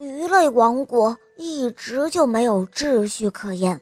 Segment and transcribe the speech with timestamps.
[0.00, 3.80] 鱼类王国一直就没有秩序可言，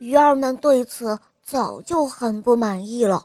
[0.00, 3.24] 鱼儿们对此早就很不满意了。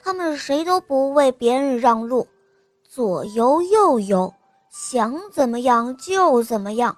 [0.00, 2.28] 他们谁都不为别人让路，
[2.88, 4.32] 左游右游，
[4.70, 6.96] 想怎么样就怎么样。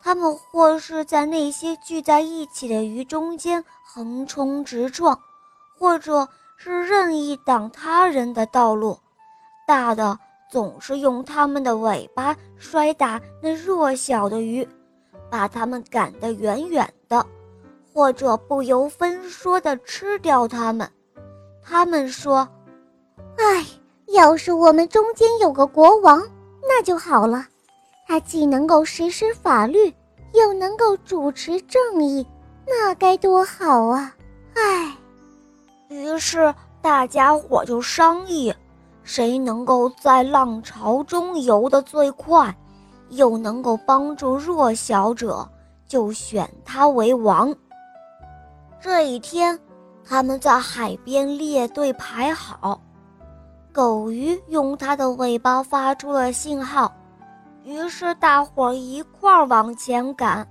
[0.00, 5.16] 他们或是在那些聚在一起的鱼中间横冲直撞，
[5.78, 8.98] 或者是任意挡他人的道路，
[9.64, 10.18] 大的。
[10.52, 14.68] 总是用它们的尾巴摔打那弱小的鱼，
[15.30, 17.24] 把它们赶得远远的，
[17.90, 20.86] 或者不由分说地吃掉它们。
[21.64, 22.46] 他们说
[23.38, 23.64] ：“哎，
[24.08, 26.22] 要是我们中间有个国王，
[26.68, 27.46] 那就好了。
[28.06, 29.90] 他既能够实施法律，
[30.34, 32.26] 又能够主持正义，
[32.66, 34.14] 那该多好啊！”
[34.52, 34.94] 哎，
[35.88, 38.54] 于是大家伙就商议。
[39.04, 42.54] 谁能够在浪潮中游得最快，
[43.08, 45.48] 又能够帮助弱小者，
[45.86, 47.54] 就选他为王。
[48.80, 49.58] 这一天，
[50.04, 52.80] 他们在海边列队排好，
[53.72, 56.92] 狗鱼用它的尾巴发出了信号，
[57.64, 60.46] 于是大伙儿一块儿往前赶。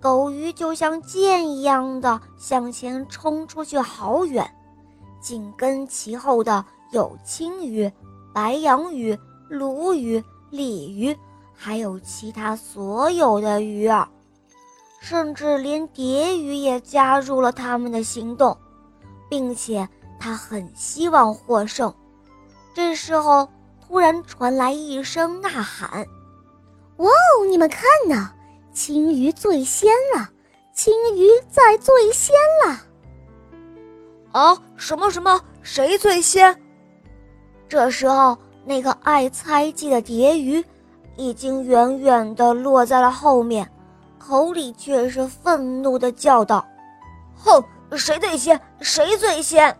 [0.00, 4.48] 狗鱼就像箭一样的向前冲出去好远，
[5.20, 6.64] 紧跟其后的。
[6.92, 7.90] 有青鱼、
[8.34, 11.16] 白羊鱼、鲈鱼、鲤鱼，
[11.54, 14.06] 还有其他所有的鱼儿，
[15.00, 18.56] 甚至连蝶鱼也加入了他们的行动，
[19.30, 19.88] 并且
[20.20, 21.92] 他很希望获胜。
[22.74, 23.48] 这时候，
[23.80, 26.06] 突然传来一声呐喊
[26.98, 28.34] ：“哇哦，你们看呐，
[28.74, 30.28] 青鱼最先了！
[30.74, 32.34] 青鱼在最先
[32.66, 32.80] 了！”
[34.32, 35.40] 啊，什么什么？
[35.62, 36.60] 谁最先？
[37.72, 40.62] 这时候，那个爱猜忌的蝶鱼
[41.16, 43.66] 已经远远地落在了后面，
[44.18, 46.62] 口里却是愤怒地叫道
[47.34, 47.64] ：“哼，
[47.96, 48.60] 谁最先？
[48.80, 49.74] 谁最先？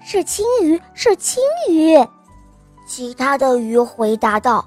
[0.00, 2.02] 是青鱼，是青鱼！”
[2.88, 4.66] 其他的鱼回答道。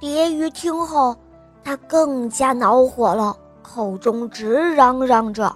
[0.00, 1.14] 蝶鱼听后，
[1.62, 5.54] 他更加恼火了，口中直嚷嚷着：“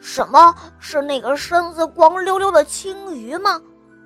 [0.00, 3.60] 什么是那个身子光溜溜的青鱼吗？”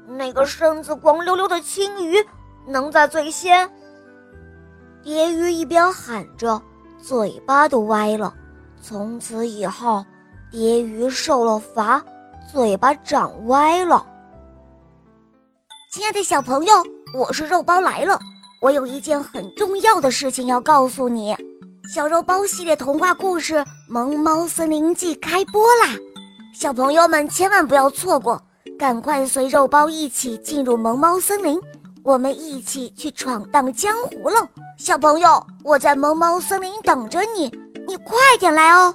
[0.08, 2.16] 那个身子光溜溜的青鱼
[2.66, 3.70] 能在最先？
[5.02, 6.60] 蝶鱼一边喊着，
[6.98, 8.34] 嘴巴都歪了。
[8.80, 10.04] 从此以后，
[10.50, 12.02] 蝶鱼受了罚，
[12.50, 14.06] 嘴巴长歪了。
[15.92, 16.72] 亲爱的小朋友，
[17.14, 18.18] 我是肉包来了，
[18.62, 21.36] 我有一件很重要的事情要告诉你。
[21.94, 23.54] 小肉包系列童话故事
[23.88, 25.96] 《萌猫森林记》开播啦！
[26.54, 28.42] 小朋友们千万不要错过。
[28.78, 31.60] 赶快随肉包一起进入萌猫森林，
[32.04, 34.46] 我们一起去闯荡江湖喽！
[34.78, 37.50] 小朋友，我在萌猫森林等着你，
[37.88, 38.94] 你快点来哦！